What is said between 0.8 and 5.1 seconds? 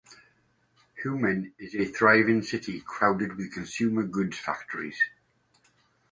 Humen is a thriving city crowded with consumer goods factories.